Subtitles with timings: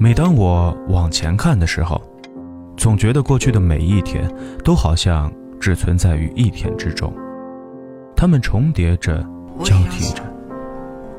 [0.00, 2.00] 每当我往前看的时候，
[2.76, 4.32] 总觉得过去的每一天
[4.62, 7.12] 都好像只存在于一天之中，
[8.14, 9.18] 它们重叠着，
[9.64, 10.22] 交替着，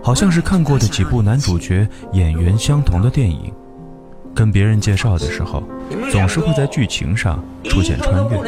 [0.01, 3.51] 好像是看过的几部男主角演员相同的电影。
[4.33, 5.61] 跟别人介绍的时候，
[6.09, 8.39] 总是会在剧情上出现穿越，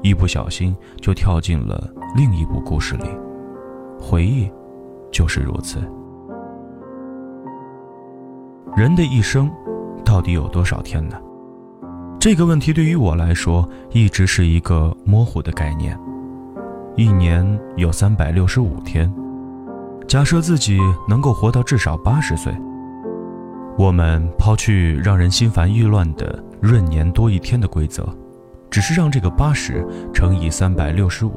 [0.00, 3.04] 一不小心就跳进了另一部故事里。
[4.00, 4.50] 回忆，
[5.10, 5.78] 就是如此。
[8.74, 9.50] 人的一生，
[10.02, 11.20] 到底有多少天呢？
[12.18, 15.98] 这个问题对于我来说，一直是一个模糊的概念。
[16.96, 19.12] 一年有三百六十五天，
[20.08, 22.50] 假设自己能够活到至少八十岁。
[23.76, 28.08] 我们抛去让人心烦意乱的闰年多一天的规则，
[28.70, 31.34] 只是让这个八十乘以三百六十五，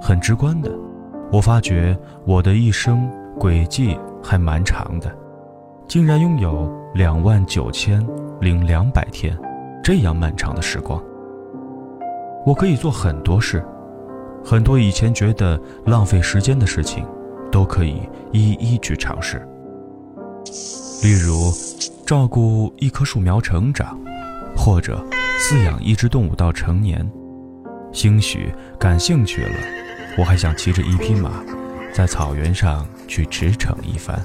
[0.00, 0.70] 很直观的，
[1.30, 3.06] 我发觉我的一生
[3.38, 5.14] 轨迹还蛮长的，
[5.88, 8.04] 竟然拥有两万九千
[8.40, 9.38] 零两百天
[9.82, 11.02] 这样漫长的时光。
[12.44, 13.64] 我可以做很多事，
[14.44, 17.06] 很多以前觉得浪费时间的事情，
[17.52, 18.00] 都可以
[18.32, 19.38] 一一去尝试。
[21.02, 21.52] 例如，
[22.04, 23.98] 照顾一棵树苗成长，
[24.56, 25.04] 或者
[25.38, 27.08] 饲养一只动物到成年。
[27.92, 29.54] 兴许感兴趣了，
[30.18, 31.30] 我还想骑着一匹马，
[31.92, 34.20] 在草原上去驰骋一番，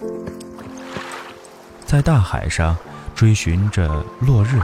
[1.92, 2.74] 在大海上
[3.14, 4.62] 追寻着落日，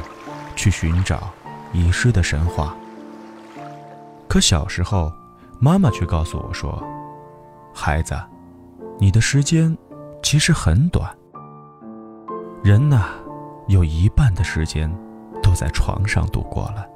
[0.56, 1.30] 去寻找
[1.74, 2.74] 遗失的神话。
[4.30, 5.12] 可小时候，
[5.60, 6.82] 妈妈却告诉我说
[7.76, 8.18] ：“孩子，
[8.98, 9.78] 你的时间
[10.24, 11.14] 其实很短。”
[12.64, 13.08] 人呐，
[13.68, 14.90] 有一半的时间
[15.44, 16.88] 都在床上度过了。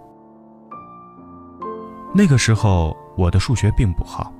[2.13, 4.31] 那个时候，我的数学并不好，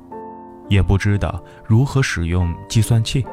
[0.70, 3.28] 也不知道如何使用计算器，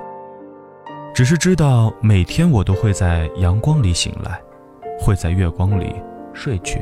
[1.19, 4.41] 只是知道每天我都会在阳光里醒来，
[5.01, 5.93] 会在月光里
[6.33, 6.81] 睡去，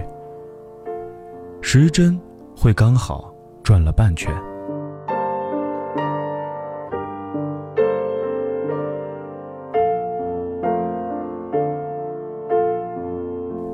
[1.63, 2.21] 时针
[2.55, 4.31] 会刚好转了半圈。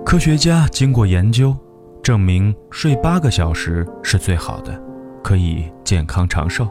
[0.06, 1.52] 科学家经过研究，
[2.04, 4.80] 证明睡八个小时是最好的，
[5.24, 6.68] 可以健康长寿。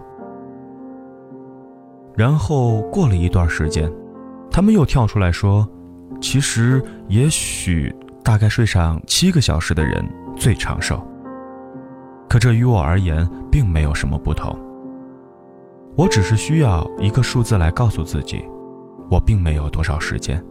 [2.15, 3.91] 然后过了一段时间，
[4.49, 5.67] 他们又跳出来说，
[6.19, 11.01] 其实也许大概睡上七个小时的人最长寿。
[12.29, 14.57] 可这于我而言并没有什么不同，
[15.97, 18.45] 我只是需要一个数字来告诉自己，
[19.09, 20.41] 我并没有多少时间。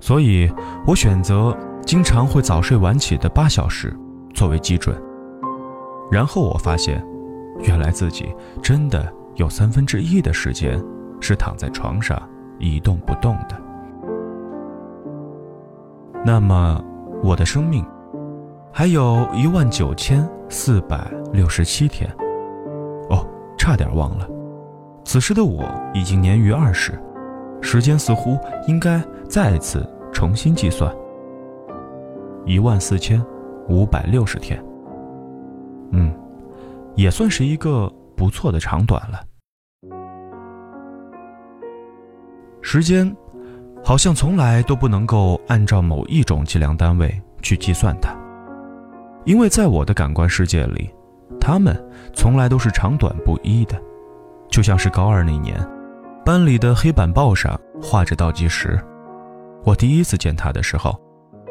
[0.00, 0.50] 所以，
[0.86, 1.56] 我选择
[1.86, 3.94] 经常会早睡晚起的八小时
[4.34, 4.94] 作为基准。
[6.10, 7.02] 然后我发现，
[7.60, 10.82] 原来自己真的有三分之一的时间
[11.20, 12.20] 是躺在床上
[12.58, 13.60] 一动不动的。
[16.24, 16.82] 那么，
[17.22, 17.84] 我的生命
[18.72, 22.10] 还有一万九千四百六十七天。
[23.08, 23.26] 哦，
[23.56, 24.28] 差点忘了，
[25.04, 25.64] 此时的我
[25.94, 26.98] 已经年逾二十。
[27.62, 30.94] 时间似乎应该再次重新计算。
[32.46, 33.22] 一万四千
[33.68, 34.62] 五百六十天，
[35.90, 36.12] 嗯，
[36.94, 39.24] 也算是一个不错的长短了。
[42.60, 43.10] 时间
[43.82, 47.10] 好像从来都不能够按照某一种计量单位
[47.40, 48.14] 去计算它，
[49.24, 50.90] 因为在我的感官世界里，
[51.40, 51.74] 它们
[52.12, 53.80] 从来都是长短不一的，
[54.50, 55.58] 就像是高二那年。
[56.22, 58.78] 班里的黑板报上画着倒计时，
[59.64, 60.94] 我第一次见他的时候，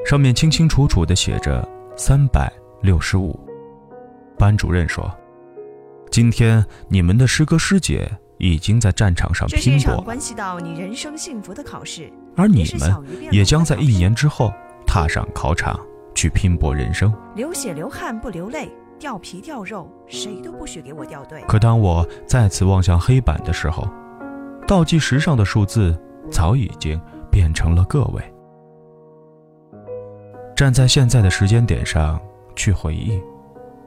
[0.06, 3.38] 上面清清楚楚地写着三百六十五。
[4.38, 5.12] 班主任说
[6.19, 12.94] ：“今天你们的师哥师姐已经在战场上拼搏，关系到你人生幸福的考试，而你们
[13.31, 14.52] 也将在一年之后
[14.85, 15.80] 踏上考场
[16.13, 17.09] 去拼搏人生。
[17.38, 18.69] 流血流汗不流泪，
[19.00, 23.88] 掉皮掉肉，谁都不许给我掉队。”可当我再次望向黑板的时候，
[24.68, 25.98] 倒计时上的数字
[26.30, 27.00] 早已经
[27.31, 28.22] 变成了个位。
[30.54, 32.19] 站在现在的时间点上
[32.57, 33.18] 去回忆，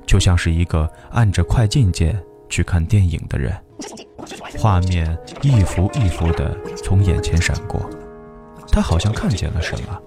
[0.06, 3.54] 就像是一个按着快进键去看电影的人，
[4.58, 7.80] 画面一幅一幅的从眼前闪过，
[8.70, 10.02] 他好像看见了什么，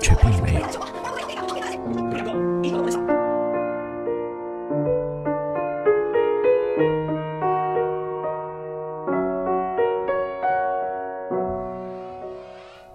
[0.00, 0.60] 却并没有。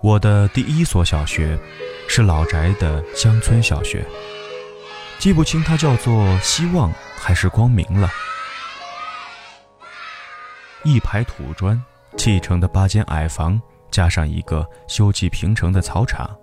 [0.02, 1.60] 我的第一所小学
[2.08, 4.04] 是老宅的乡村小学，
[5.20, 8.10] 记不清它叫做希望还是光明了。
[10.86, 11.80] 一排土砖
[12.18, 13.62] 砌成的八间矮房
[13.92, 16.34] 加上一个修葺平成的草场，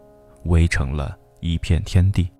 [0.44, 2.30] 围成了一片天地。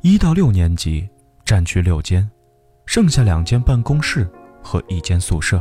[0.00, 1.08] 一到六年级
[1.44, 2.30] 占区六间，
[2.86, 4.30] 剩下两间办公室
[4.62, 5.60] 和一间宿舍。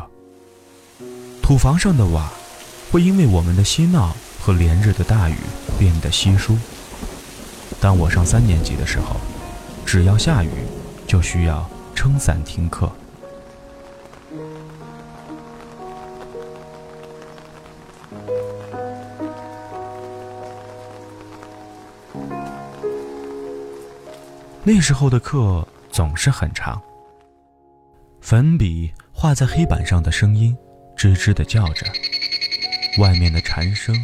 [1.41, 2.29] 土房上的瓦
[2.91, 5.37] 会因为我们的嬉闹和连日的大雨
[5.79, 6.55] 变得稀疏。
[7.79, 9.15] 当我上三年级的时候，
[9.85, 10.49] 只要下雨，
[11.05, 12.91] 就需要撑伞听课。
[24.63, 26.81] 那时候的课总是很长，
[28.19, 30.53] 粉笔画在黑板上的声音
[30.97, 31.85] 吱吱的叫着，
[32.99, 33.95] 外面的蝉声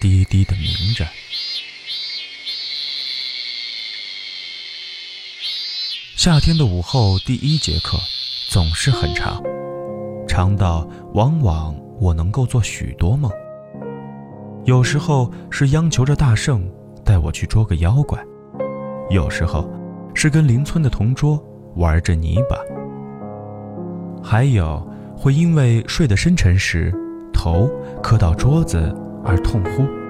[0.00, 1.04] 低低的鸣着。
[6.24, 7.98] 夏天的午后第一节课
[8.48, 9.42] 总是很长，
[10.28, 13.28] 长到往往我能够做许多梦。
[14.64, 16.64] 有时候是央求着大圣
[17.04, 18.24] 带我去捉个妖怪，
[19.10, 19.68] 有时候。
[20.14, 21.42] 是跟邻村的同桌
[21.74, 22.56] 玩着泥巴，
[24.22, 24.80] 还有
[25.16, 26.94] 会因为睡得深沉时
[27.32, 27.68] 头
[28.00, 30.01] 磕到桌子而痛呼。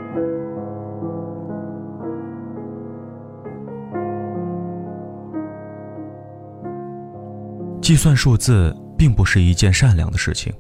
[7.83, 10.55] 计算数字并不是一件善良的事情。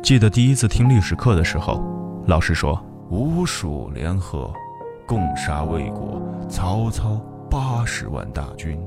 [0.00, 1.82] 记得第一次听历史课的时候，
[2.28, 2.80] 老师说
[3.10, 4.48] ：“吴蜀联合，
[5.04, 7.20] 共杀魏国，曹操。”
[7.50, 8.78] 八十万大军，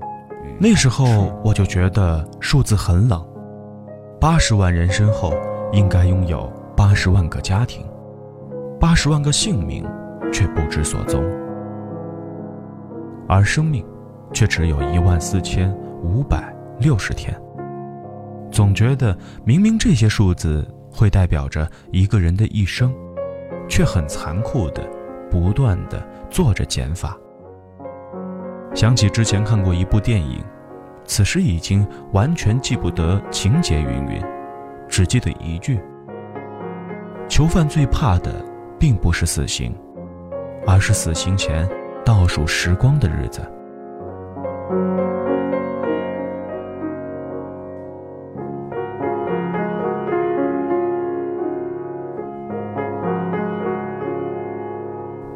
[0.59, 3.25] 那时候我就觉得数字很冷。
[4.19, 5.33] 八十万人身后
[5.73, 7.83] 应该拥有八十万个家庭，
[8.79, 9.83] 八十万个姓名
[10.31, 11.23] 却不知所踪，
[13.27, 13.83] 而生命
[14.31, 17.33] 却只有一万四千五百六十天。
[18.51, 22.93] 总觉得明明这些数字会代表着一个人的一生，
[23.69, 24.85] 却很残酷的
[25.29, 27.17] 不断的做着减法。
[28.73, 30.43] 想起之前看过一部电影，
[31.05, 34.21] 此时已经完全记不得情节云云，
[34.89, 35.79] 只记得一句：
[37.29, 38.43] 囚犯最怕的
[38.77, 39.73] 并不是死刑，
[40.67, 41.69] 而是死刑前
[42.03, 43.41] 倒数时光的日子。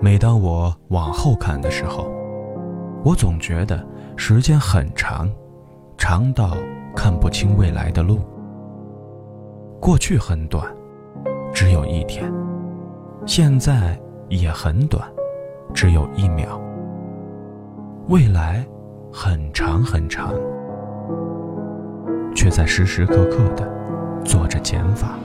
[0.06, 2.08] 每当我往后看的时候，
[3.04, 3.84] 我总觉得
[4.16, 5.28] 时间很长，
[5.98, 6.56] 长到
[6.96, 8.20] 看不清未来的路。
[9.80, 10.64] 过去很短，
[11.52, 12.32] 只有一天；
[13.26, 14.00] 现在
[14.30, 15.04] 也很短，
[15.74, 16.62] 只有一秒。
[18.08, 18.64] 未来
[19.12, 20.32] 很长很长，
[22.36, 23.68] 却在时时刻刻的
[24.24, 25.18] 做着减法。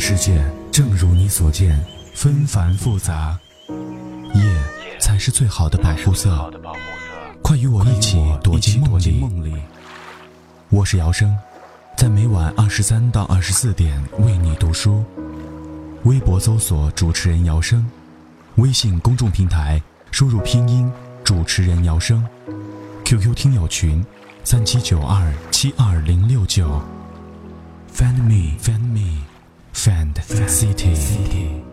[0.00, 0.42] 世界
[0.72, 1.78] 正如你所见，
[2.14, 3.38] 纷繁复杂，
[4.34, 4.42] 夜
[4.98, 6.50] 才是最好的保护色。
[7.42, 8.98] 快与我一起躲进梦
[9.44, 9.54] 里。
[10.70, 11.36] 我是姚生，
[11.98, 15.04] 在每晚二十三到二十四点为你读书。
[16.04, 17.86] 微博搜索主持人姚生，
[18.54, 19.80] 微信公众平台
[20.10, 20.90] 输入拼音
[21.22, 22.26] 主持人姚生
[23.04, 24.02] ，QQ 听友群
[24.44, 26.80] 三七九二七二零六九。
[27.94, 29.24] Find me, find me,
[29.72, 31.69] Sand City.